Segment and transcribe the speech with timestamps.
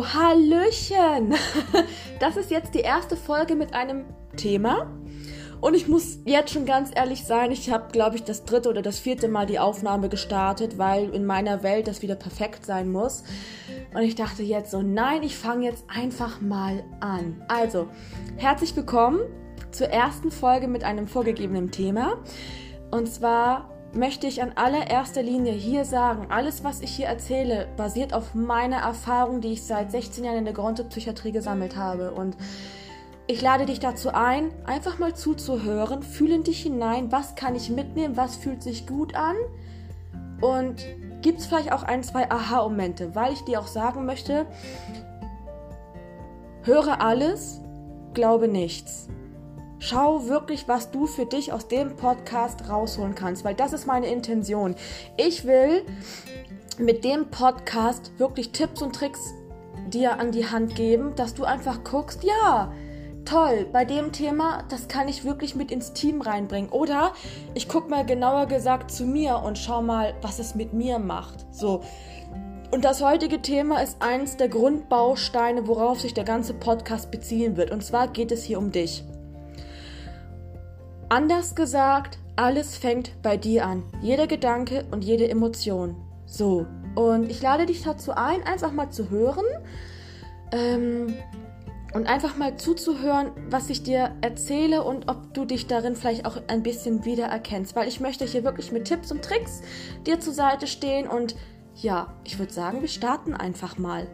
[0.00, 1.34] Oh, Hallöchen!
[2.20, 4.04] Das ist jetzt die erste Folge mit einem
[4.36, 4.90] Thema.
[5.60, 8.80] Und ich muss jetzt schon ganz ehrlich sein, ich habe, glaube ich, das dritte oder
[8.80, 13.24] das vierte Mal die Aufnahme gestartet, weil in meiner Welt das wieder perfekt sein muss.
[13.92, 17.42] Und ich dachte jetzt so, nein, ich fange jetzt einfach mal an.
[17.48, 17.88] Also,
[18.36, 19.20] herzlich willkommen
[19.70, 22.18] zur ersten Folge mit einem vorgegebenen Thema.
[22.90, 28.14] Und zwar möchte ich an allererster Linie hier sagen, alles, was ich hier erzähle, basiert
[28.14, 32.12] auf meiner Erfahrung, die ich seit 16 Jahren in der Grundpsychiatrie gesammelt habe.
[32.12, 32.36] Und
[33.26, 37.70] ich lade dich dazu ein, einfach mal zuzuhören, fühle in dich hinein, was kann ich
[37.70, 39.36] mitnehmen, was fühlt sich gut an
[40.40, 40.84] und
[41.22, 44.46] gibt es vielleicht auch ein, zwei Aha-Momente, weil ich dir auch sagen möchte,
[46.62, 47.60] höre alles,
[48.14, 49.08] glaube nichts.
[49.82, 54.08] Schau wirklich, was du für dich aus dem Podcast rausholen kannst, weil das ist meine
[54.08, 54.74] Intention.
[55.16, 55.86] Ich will
[56.78, 59.32] mit dem Podcast wirklich Tipps und Tricks
[59.88, 62.74] dir an die Hand geben, dass du einfach guckst, ja,
[63.24, 66.68] toll, bei dem Thema, das kann ich wirklich mit ins Team reinbringen.
[66.70, 67.14] Oder
[67.54, 71.46] ich gucke mal genauer gesagt zu mir und schau mal, was es mit mir macht.
[71.52, 71.82] So.
[72.70, 77.70] Und das heutige Thema ist eins der Grundbausteine, worauf sich der ganze Podcast beziehen wird.
[77.70, 79.04] Und zwar geht es hier um dich.
[81.10, 83.82] Anders gesagt, alles fängt bei dir an.
[84.00, 85.96] Jeder Gedanke und jede Emotion.
[86.24, 86.66] So.
[86.94, 89.44] Und ich lade dich dazu ein, einfach mal zu hören
[90.52, 91.12] ähm,
[91.94, 96.36] und einfach mal zuzuhören, was ich dir erzähle und ob du dich darin vielleicht auch
[96.46, 97.74] ein bisschen wiedererkennst.
[97.74, 99.62] Weil ich möchte hier wirklich mit Tipps und Tricks
[100.06, 101.34] dir zur Seite stehen und
[101.74, 104.06] ja, ich würde sagen, wir starten einfach mal.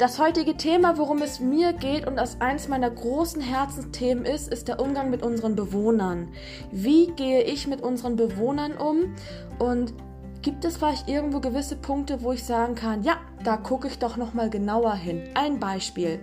[0.00, 4.66] Das heutige Thema, worum es mir geht und das eins meiner großen Herzensthemen ist, ist
[4.66, 6.28] der Umgang mit unseren Bewohnern.
[6.72, 9.14] Wie gehe ich mit unseren Bewohnern um
[9.58, 9.92] und
[10.40, 14.16] gibt es vielleicht irgendwo gewisse Punkte, wo ich sagen kann, ja, da gucke ich doch
[14.16, 15.28] noch mal genauer hin.
[15.34, 16.18] Ein Beispiel.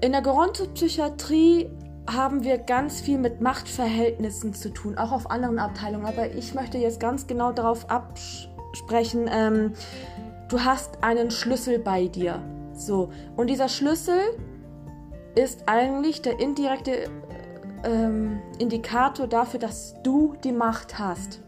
[0.00, 1.68] In der Gerontopsychiatrie
[2.08, 6.06] haben wir ganz viel mit Machtverhältnissen zu tun, auch auf anderen Abteilungen.
[6.06, 9.72] Aber ich möchte jetzt ganz genau darauf absprechen, ähm,
[10.48, 12.42] du hast einen Schlüssel bei dir.
[12.72, 14.18] So, und dieser Schlüssel
[15.34, 17.10] ist eigentlich der indirekte
[17.84, 21.40] ähm, Indikator dafür, dass du die Macht hast.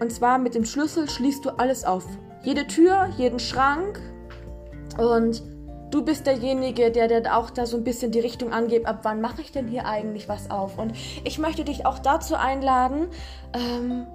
[0.00, 2.04] Und zwar mit dem Schlüssel schließt du alles auf.
[2.42, 4.00] Jede Tür, jeden Schrank.
[4.96, 5.42] Und
[5.90, 9.20] du bist derjenige, der, der auch da so ein bisschen die Richtung angibt, ab wann
[9.20, 10.78] mache ich denn hier eigentlich was auf.
[10.78, 10.92] Und
[11.24, 13.08] ich möchte dich auch dazu einladen,
[13.52, 14.06] ähm,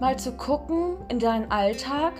[0.00, 2.12] mal zu gucken in deinen Alltag,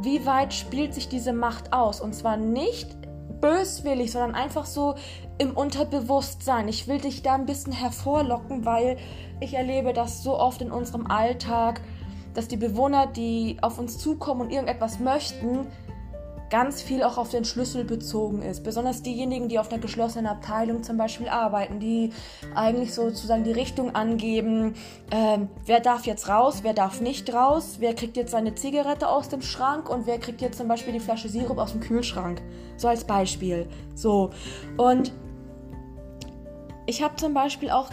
[0.00, 2.00] wie weit spielt sich diese Macht aus?
[2.00, 2.96] Und zwar nicht
[3.40, 4.94] böswillig, sondern einfach so
[5.38, 6.68] im Unterbewusstsein.
[6.68, 8.96] Ich will dich da ein bisschen hervorlocken, weil
[9.40, 11.80] ich erlebe das so oft in unserem Alltag,
[12.34, 15.66] dass die Bewohner, die auf uns zukommen und irgendetwas möchten,
[16.50, 18.64] ganz viel auch auf den Schlüssel bezogen ist.
[18.64, 22.12] Besonders diejenigen, die auf einer geschlossenen Abteilung zum Beispiel arbeiten, die
[22.54, 24.74] eigentlich sozusagen die Richtung angeben,
[25.10, 29.28] ähm, wer darf jetzt raus, wer darf nicht raus, wer kriegt jetzt seine Zigarette aus
[29.28, 32.42] dem Schrank und wer kriegt jetzt zum Beispiel die Flasche Sirup aus dem Kühlschrank.
[32.76, 33.68] So als Beispiel.
[33.94, 34.30] So.
[34.76, 35.12] Und
[36.86, 37.90] ich habe zum Beispiel auch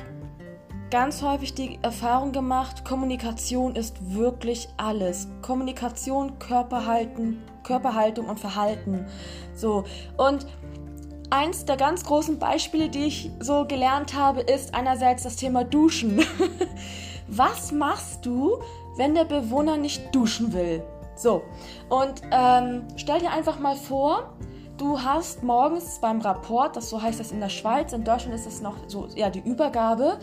[0.89, 5.27] ganz häufig die Erfahrung gemacht, Kommunikation ist wirklich alles.
[5.41, 9.05] Kommunikation, Körperhalten, Körperhaltung und Verhalten.
[9.55, 9.83] So.
[10.17, 10.45] Und
[11.29, 16.21] eins der ganz großen Beispiele, die ich so gelernt habe, ist einerseits das Thema Duschen.
[17.27, 18.59] Was machst du,
[18.97, 20.83] wenn der Bewohner nicht duschen will?
[21.15, 21.43] So.
[21.89, 24.35] Und ähm, stell dir einfach mal vor,
[24.77, 28.45] Du hast morgens beim Rapport, das so heißt das in der Schweiz, in Deutschland ist
[28.45, 30.17] es noch so, ja, die Übergabe.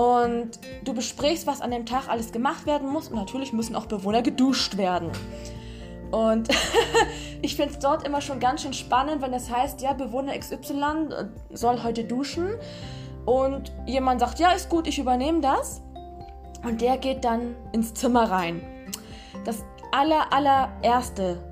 [0.00, 3.08] Und du besprichst, was an dem Tag alles gemacht werden muss.
[3.08, 5.10] Und natürlich müssen auch Bewohner geduscht werden.
[6.10, 6.48] Und
[7.42, 11.26] ich finde es dort immer schon ganz schön spannend, wenn das heißt, ja, Bewohner XY
[11.50, 12.48] soll heute duschen.
[13.26, 15.82] Und jemand sagt, ja, ist gut, ich übernehme das.
[16.64, 18.62] Und der geht dann ins Zimmer rein.
[19.44, 19.62] Das
[19.92, 21.42] aller, allererste,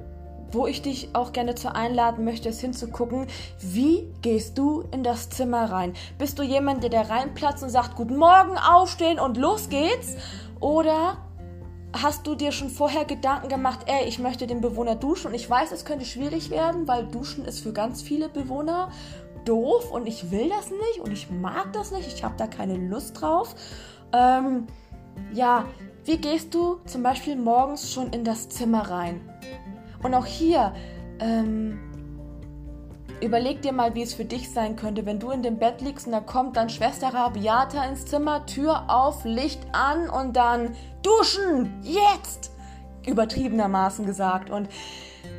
[0.53, 3.27] wo ich dich auch gerne zu einladen möchte, ist hinzugucken,
[3.61, 5.95] wie gehst du in das Zimmer rein?
[6.19, 10.17] Bist du jemand, der da reinplatzt und sagt, guten Morgen, aufstehen und los geht's?
[10.61, 11.19] Oder
[11.93, 15.49] hast du dir schon vorher Gedanken gemacht, ey, ich möchte den Bewohner duschen und ich
[15.49, 18.91] weiß, es könnte schwierig werden, weil duschen ist für ganz viele Bewohner
[19.45, 22.77] doof und ich will das nicht und ich mag das nicht, ich habe da keine
[22.77, 23.55] Lust drauf.
[24.13, 24.67] Ähm,
[25.33, 25.65] ja,
[26.05, 29.21] wie gehst du zum Beispiel morgens schon in das Zimmer rein?
[30.03, 30.75] Und auch hier,
[31.21, 31.79] ähm,
[33.21, 36.07] Überleg dir mal, wie es für dich sein könnte, wenn du in dem Bett liegst
[36.07, 41.81] und da kommt dann Schwester Rabiata ins Zimmer, Tür auf, Licht an und dann duschen,
[41.83, 42.53] jetzt!
[43.07, 44.51] übertriebenermaßen gesagt.
[44.51, 44.69] Und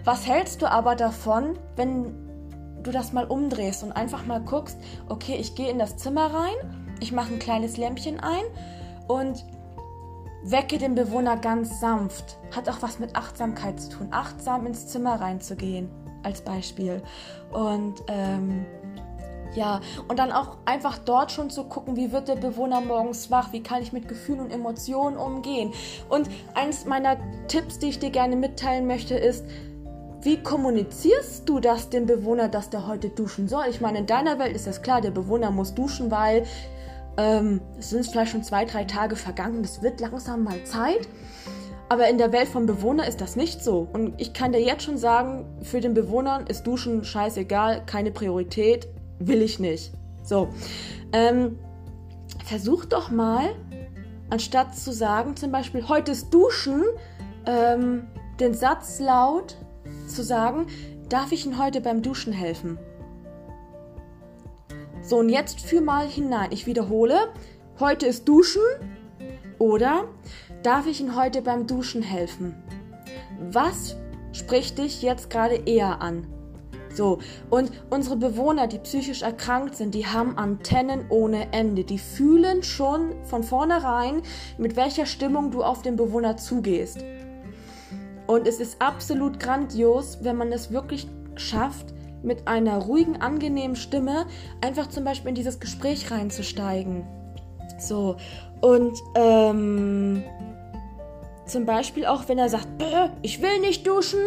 [0.03, 2.27] was hältst du aber davon, wenn
[2.83, 4.77] du das mal umdrehst und einfach mal guckst,
[5.07, 8.43] okay, ich gehe in das Zimmer rein, ich mache ein kleines Lämpchen ein
[9.07, 9.45] und
[10.43, 12.37] wecke den Bewohner ganz sanft.
[12.55, 14.07] Hat auch was mit Achtsamkeit zu tun.
[14.11, 15.89] Achtsam ins Zimmer reinzugehen,
[16.23, 17.01] als Beispiel.
[17.51, 18.65] Und ähm,
[19.55, 23.51] ja, und dann auch einfach dort schon zu gucken, wie wird der Bewohner morgens wach,
[23.51, 25.73] wie kann ich mit Gefühlen und Emotionen umgehen.
[26.07, 29.45] Und eins meiner Tipps, die ich dir gerne mitteilen möchte, ist,
[30.21, 33.63] wie kommunizierst du das dem Bewohner, dass der heute duschen soll?
[33.69, 36.45] Ich meine, in deiner Welt ist das klar, der Bewohner muss duschen, weil
[37.19, 41.07] ähm, es sind vielleicht schon zwei, drei Tage vergangen, es wird langsam mal Zeit.
[41.89, 43.87] Aber in der Welt vom Bewohner ist das nicht so.
[43.91, 48.87] Und ich kann dir jetzt schon sagen, für den Bewohner ist Duschen scheißegal, keine Priorität,
[49.17, 49.91] will ich nicht.
[50.23, 50.49] So.
[51.11, 51.57] Ähm,
[52.45, 53.49] versuch doch mal,
[54.29, 56.83] anstatt zu sagen, zum Beispiel, heute ist Duschen,
[57.45, 58.07] ähm,
[58.39, 59.57] den Satz laut
[60.07, 60.67] zu sagen,
[61.09, 62.77] darf ich Ihnen heute beim Duschen helfen?
[65.09, 66.51] So, und jetzt führ mal hinein.
[66.51, 67.33] Ich wiederhole,
[67.79, 68.61] heute ist Duschen
[69.57, 70.03] oder
[70.61, 72.53] darf ich Ihnen heute beim Duschen helfen?
[73.39, 73.95] Was
[74.33, 76.27] spricht dich jetzt gerade eher an?
[76.93, 77.17] So,
[77.49, 81.83] und unsere Bewohner, die psychisch erkrankt sind, die haben Antennen ohne Ende.
[81.83, 84.21] Die fühlen schon von vornherein,
[84.59, 87.03] mit welcher Stimmung du auf den Bewohner zugehst.
[88.27, 94.25] Und es ist absolut grandios, wenn man es wirklich schafft, mit einer ruhigen, angenehmen Stimme
[94.61, 97.03] einfach zum Beispiel in dieses Gespräch reinzusteigen.
[97.79, 98.17] So,
[98.61, 100.23] und ähm,
[101.45, 102.67] zum Beispiel auch, wenn er sagt,
[103.21, 104.19] ich will nicht duschen.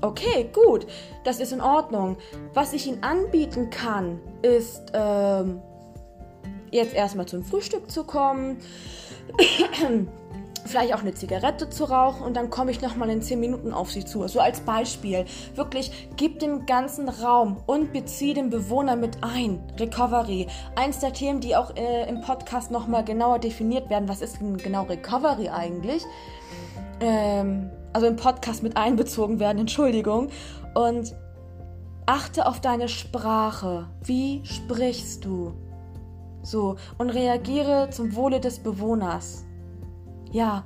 [0.00, 0.86] Okay, gut,
[1.24, 2.16] das ist in Ordnung.
[2.52, 5.62] Was ich Ihnen anbieten kann, ist ähm,
[6.70, 8.58] jetzt erstmal zum Frühstück zu kommen
[10.64, 13.90] vielleicht auch eine Zigarette zu rauchen und dann komme ich nochmal in 10 Minuten auf
[13.90, 14.26] sie zu.
[14.28, 15.24] So als Beispiel.
[15.54, 19.60] Wirklich, gib dem ganzen Raum und bezieh den Bewohner mit ein.
[19.78, 20.46] Recovery.
[20.76, 24.08] Eins der Themen, die auch äh, im Podcast nochmal genauer definiert werden.
[24.08, 26.02] Was ist denn genau Recovery eigentlich?
[27.00, 30.30] Ähm, also im Podcast mit einbezogen werden, Entschuldigung.
[30.74, 31.14] Und
[32.06, 33.88] achte auf deine Sprache.
[34.02, 35.54] Wie sprichst du?
[36.42, 39.43] So, und reagiere zum Wohle des Bewohners.
[40.34, 40.64] Ja,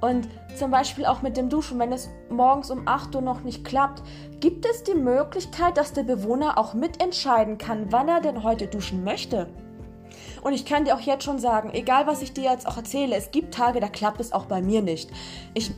[0.00, 3.64] und zum Beispiel auch mit dem Duschen, wenn es morgens um 8 Uhr noch nicht
[3.64, 4.00] klappt,
[4.38, 9.02] gibt es die Möglichkeit, dass der Bewohner auch mitentscheiden kann, wann er denn heute duschen
[9.02, 9.48] möchte.
[10.42, 13.16] Und ich kann dir auch jetzt schon sagen, egal was ich dir jetzt auch erzähle,
[13.16, 15.10] es gibt Tage, da klappt es auch bei mir nicht.
[15.52, 15.72] Ich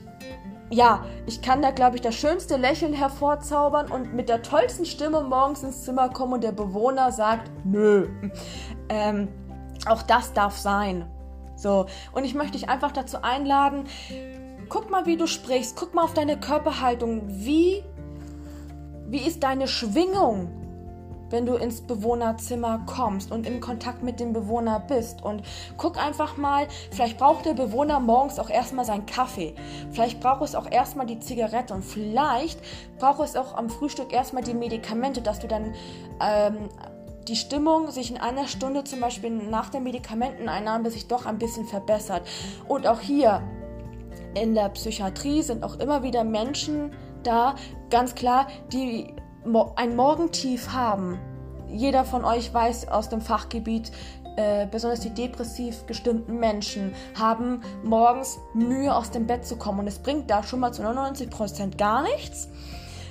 [0.73, 5.23] ja, ich kann da, glaube ich, das schönste Lächeln hervorzaubern und mit der tollsten Stimme
[5.23, 8.07] morgens ins Zimmer kommen und der Bewohner sagt, nö.
[8.89, 9.29] Ähm,
[9.87, 11.11] auch das darf sein.
[11.61, 13.85] So, und ich möchte dich einfach dazu einladen,
[14.71, 17.85] guck mal, wie du sprichst, guck mal auf deine Körperhaltung, wie
[19.11, 20.49] wie ist deine Schwingung,
[21.31, 25.23] wenn du ins Bewohnerzimmer kommst und im Kontakt mit dem Bewohner bist.
[25.23, 25.43] Und
[25.77, 29.55] guck einfach mal, vielleicht braucht der Bewohner morgens auch erstmal seinen Kaffee.
[29.91, 31.75] Vielleicht braucht es auch erstmal die Zigarette.
[31.75, 32.61] Und vielleicht
[32.99, 35.75] braucht es auch am Frühstück erstmal die Medikamente, dass du dann
[36.21, 36.69] ähm,
[37.29, 41.67] die Stimmung sich in einer Stunde zum Beispiel nach der Medikamenteneinnahme sich doch ein bisschen
[41.67, 42.27] verbessert.
[42.69, 43.43] Und auch hier
[44.35, 46.93] in der Psychiatrie sind auch immer wieder Menschen
[47.23, 47.55] da,
[47.91, 49.15] ganz klar, die
[49.77, 51.19] ein Morgentief haben.
[51.69, 53.93] Jeder von euch weiß aus dem Fachgebiet,
[54.37, 59.87] äh, besonders die depressiv gestimmten Menschen haben morgens Mühe aus dem Bett zu kommen und
[59.87, 62.49] es bringt da schon mal zu 99% gar nichts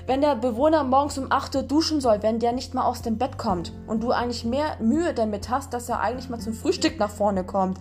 [0.09, 3.19] wenn der Bewohner morgens um 8 Uhr duschen soll, wenn der nicht mal aus dem
[3.19, 6.97] Bett kommt und du eigentlich mehr Mühe damit hast, dass er eigentlich mal zum Frühstück
[6.97, 7.77] nach vorne kommt,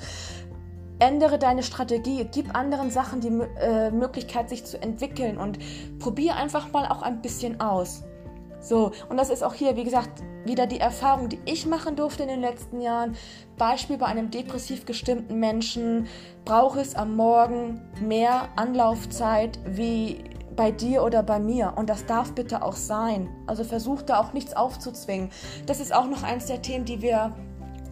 [0.99, 5.58] ändere deine Strategie, gib anderen Sachen die äh, Möglichkeit, sich zu entwickeln und
[6.00, 8.04] probier einfach mal auch ein bisschen aus.
[8.61, 12.25] So, und das ist auch hier, wie gesagt, wieder die Erfahrung, die ich machen durfte
[12.25, 13.16] in den letzten Jahren.
[13.56, 16.08] Beispiel bei einem depressiv gestimmten Menschen
[16.44, 20.25] braucht es am Morgen mehr Anlaufzeit wie
[20.59, 21.73] bei dir oder bei mir.
[21.77, 23.29] Und das darf bitte auch sein.
[23.47, 25.31] Also versuch da auch nichts aufzuzwingen.
[25.67, 27.33] Das ist auch noch eins der Themen, die wir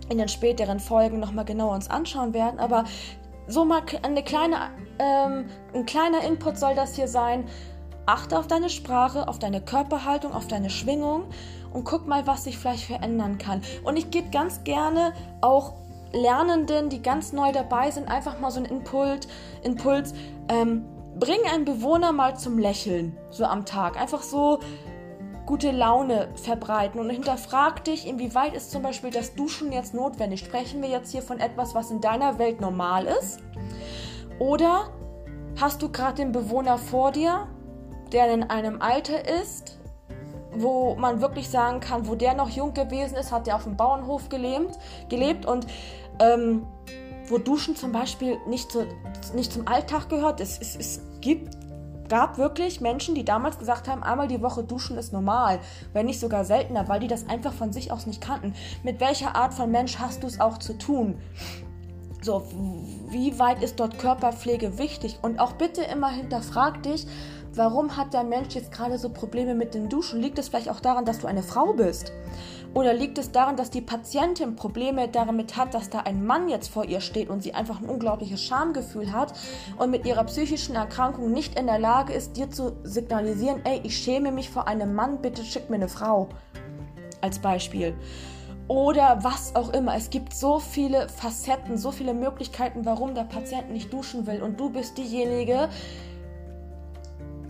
[0.08, 2.58] in den späteren Folgen nochmal genauer uns anschauen werden.
[2.58, 2.82] Aber
[3.46, 4.56] so mal eine kleine,
[4.98, 7.44] ähm, ein kleiner Input soll das hier sein.
[8.04, 11.26] Achte auf deine Sprache, auf deine Körperhaltung, auf deine Schwingung
[11.72, 13.62] und guck mal, was sich vielleicht verändern kann.
[13.84, 15.74] Und ich gebe ganz gerne auch
[16.12, 19.28] Lernenden, die ganz neu dabei sind, einfach mal so einen Impuls,
[19.62, 20.14] Impuls
[20.48, 20.84] ähm,
[21.18, 24.00] bring einen Bewohner mal zum Lächeln, so am Tag.
[24.00, 24.60] Einfach so
[25.46, 30.40] gute Laune verbreiten und hinterfrag dich, inwieweit ist zum Beispiel das Duschen jetzt notwendig.
[30.40, 33.40] Sprechen wir jetzt hier von etwas, was in deiner Welt normal ist?
[34.38, 34.90] Oder
[35.60, 37.46] hast du gerade den Bewohner vor dir,
[38.12, 39.78] der in einem Alter ist,
[40.52, 43.76] wo man wirklich sagen kann, wo der noch jung gewesen ist, hat der auf dem
[43.76, 45.66] Bauernhof gelebt, gelebt und
[46.18, 46.66] ähm,
[47.28, 48.86] wo Duschen zum Beispiel nicht, zu,
[49.34, 50.40] nicht zum Alltag gehört.
[50.40, 51.56] Es, es, es gibt,
[52.08, 55.60] gab wirklich Menschen, die damals gesagt haben, einmal die Woche duschen ist normal,
[55.92, 58.54] wenn nicht sogar seltener, weil die das einfach von sich aus nicht kannten.
[58.82, 61.18] Mit welcher Art von Mensch hast du es auch zu tun?
[62.22, 62.44] So,
[63.08, 65.18] wie weit ist dort Körperpflege wichtig?
[65.22, 67.06] Und auch bitte immer hinterfrag dich,
[67.54, 70.20] warum hat der Mensch jetzt gerade so Probleme mit dem Duschen?
[70.20, 72.12] Liegt es vielleicht auch daran, dass du eine Frau bist?
[72.76, 76.68] Oder liegt es daran, dass die Patientin Probleme damit hat, dass da ein Mann jetzt
[76.68, 79.32] vor ihr steht und sie einfach ein unglaubliches Schamgefühl hat
[79.78, 83.96] und mit ihrer psychischen Erkrankung nicht in der Lage ist, dir zu signalisieren, ey, ich
[83.96, 86.28] schäme mich vor einem Mann, bitte schick mir eine Frau.
[87.22, 87.94] Als Beispiel.
[88.68, 89.96] Oder was auch immer.
[89.96, 94.42] Es gibt so viele Facetten, so viele Möglichkeiten, warum der Patient nicht duschen will.
[94.42, 95.70] Und du bist diejenige,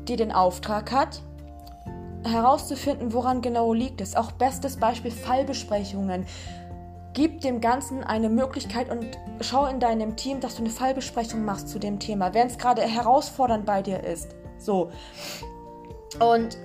[0.06, 1.22] die den Auftrag hat,
[2.26, 4.16] herauszufinden, woran genau liegt es.
[4.16, 6.26] Auch bestes Beispiel Fallbesprechungen.
[7.12, 9.06] Gib dem Ganzen eine Möglichkeit und
[9.40, 12.82] schau in deinem Team, dass du eine Fallbesprechung machst zu dem Thema, wenn es gerade
[12.82, 14.34] herausfordernd bei dir ist.
[14.58, 14.90] So.
[16.20, 16.58] Und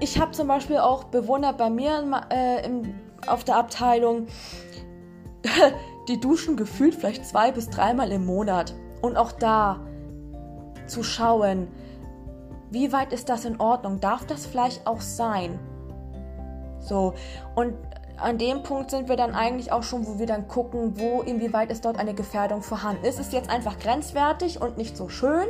[0.00, 2.94] ich habe zum Beispiel auch Bewohner bei mir äh, im,
[3.26, 4.26] auf der Abteilung,
[6.08, 8.74] die duschen gefühlt vielleicht zwei bis dreimal im Monat.
[9.02, 9.80] Und auch da
[10.86, 11.68] zu schauen,
[12.70, 14.00] wie weit ist das in Ordnung?
[14.00, 15.58] Darf das vielleicht auch sein?
[16.80, 17.14] So,
[17.54, 17.74] und
[18.16, 21.70] an dem Punkt sind wir dann eigentlich auch schon, wo wir dann gucken, wo, inwieweit
[21.70, 23.04] ist dort eine Gefährdung vorhanden.
[23.04, 25.46] Ist es jetzt einfach grenzwertig und nicht so schön,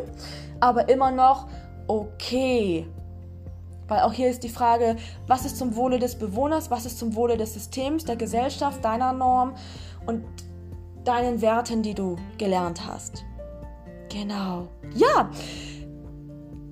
[0.61, 1.47] aber immer noch
[1.89, 2.87] okay.
[3.87, 7.15] Weil auch hier ist die Frage, was ist zum Wohle des Bewohners, was ist zum
[7.15, 9.55] Wohle des Systems, der Gesellschaft, deiner Norm
[10.07, 10.25] und
[11.05, 13.25] deinen Werten, die du gelernt hast.
[14.09, 14.69] Genau.
[14.95, 15.29] Ja,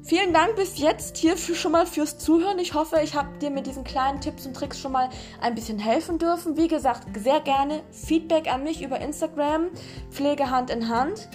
[0.04, 2.59] Vielen Dank bis jetzt hierfür schon mal fürs Zuhören.
[2.59, 5.09] Ich hoffe, ich habe dir mit diesen kleinen Tipps und Tricks schon mal
[5.40, 6.56] ein bisschen helfen dürfen.
[6.56, 9.68] Wie gesagt, sehr gerne Feedback an mich über Instagram,
[10.11, 11.28] Pflege Hand in Hand,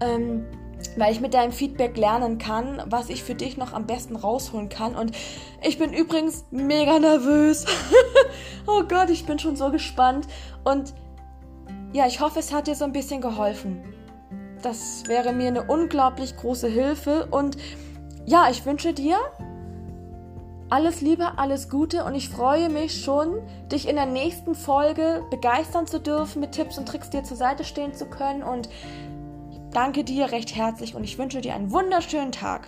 [0.00, 0.46] ähm,
[0.96, 4.70] weil ich mit deinem Feedback lernen kann, was ich für dich noch am besten rausholen
[4.70, 4.96] kann.
[4.96, 5.12] Und
[5.62, 7.66] ich bin übrigens mega nervös.
[8.66, 10.26] oh Gott, ich bin schon so gespannt.
[10.64, 10.94] Und
[11.92, 13.84] ja, ich hoffe, es hat dir so ein bisschen geholfen.
[14.62, 17.58] Das wäre mir eine unglaublich große Hilfe und
[18.26, 19.16] ja, ich wünsche dir
[20.68, 23.40] alles Liebe, alles Gute und ich freue mich schon,
[23.70, 27.62] dich in der nächsten Folge begeistern zu dürfen, mit Tipps und Tricks dir zur Seite
[27.62, 28.68] stehen zu können und
[29.70, 32.66] danke dir recht herzlich und ich wünsche dir einen wunderschönen Tag.